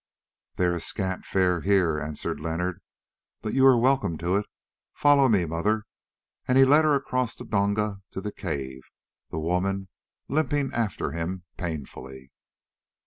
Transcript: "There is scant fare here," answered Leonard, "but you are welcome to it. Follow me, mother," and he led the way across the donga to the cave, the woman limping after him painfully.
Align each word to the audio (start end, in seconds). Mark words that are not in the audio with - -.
"There 0.55 0.73
is 0.73 0.83
scant 0.83 1.27
fare 1.27 1.61
here," 1.61 1.99
answered 1.99 2.39
Leonard, 2.39 2.81
"but 3.43 3.53
you 3.53 3.67
are 3.67 3.77
welcome 3.77 4.17
to 4.17 4.35
it. 4.35 4.47
Follow 4.95 5.29
me, 5.29 5.45
mother," 5.45 5.83
and 6.47 6.57
he 6.57 6.65
led 6.65 6.81
the 6.85 6.89
way 6.89 6.95
across 6.95 7.35
the 7.35 7.45
donga 7.45 8.01
to 8.09 8.19
the 8.19 8.31
cave, 8.31 8.81
the 9.29 9.37
woman 9.37 9.89
limping 10.27 10.73
after 10.73 11.11
him 11.11 11.43
painfully. 11.55 12.31